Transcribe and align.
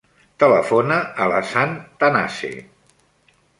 Telefona 0.43 0.97
a 1.25 1.29
l'Hassan 1.33 1.77
Tanase. 2.01 2.53